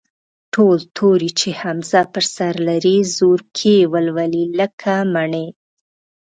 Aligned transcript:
ټول 0.53 0.77
توري 0.97 1.31
چې 1.39 1.49
همزه 1.61 2.01
پر 2.13 2.25
سر 2.35 2.53
لري، 2.67 2.97
زورکی 3.17 3.77
ولولئ، 3.91 4.45
لکه: 4.59 4.93
مٔنی. 5.13 5.47